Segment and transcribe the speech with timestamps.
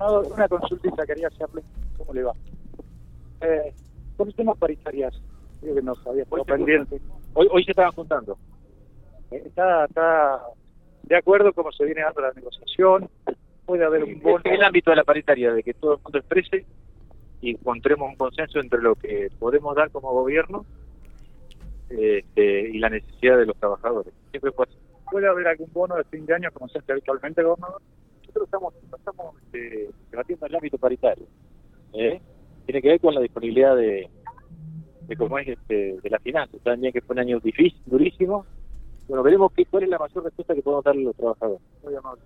[0.00, 1.62] gobernador, una consultita quería hacerle.
[1.98, 2.32] ¿Cómo le va?
[3.42, 3.72] Eh,
[4.16, 5.20] con el tema paritarias,
[5.60, 7.00] creo que nos había estado pendiente.
[7.34, 8.38] Hoy, hoy se estaban juntando.
[9.30, 10.42] Eh, Está, está
[11.04, 13.08] de acuerdo cómo se viene dando la negociación.
[13.66, 14.40] Puede haber un bono.
[14.44, 16.66] En el ámbito de la paritaria, de que todo el mundo exprese
[17.40, 20.66] y encontremos un consenso entre lo que podemos dar como gobierno
[21.88, 24.12] este, y la necesidad de los trabajadores.
[24.30, 24.76] Siempre fue así.
[25.10, 27.80] Puede haber algún bono de fin de año, como se hace habitualmente, gobernador.
[28.20, 29.19] Nosotros estamos, estamos
[29.60, 31.26] este, debatiendo el ámbito paritario.
[31.92, 32.20] ¿eh?
[32.66, 34.08] Tiene que ver con la disponibilidad de,
[35.06, 36.56] de cómo es este, de la finanza.
[36.62, 38.46] También que fue un año difícil, durísimo.
[39.08, 41.60] Bueno, veremos qué, cuál es la mayor respuesta que podemos darle a los trabajadores.
[41.82, 42.22] Muy amable.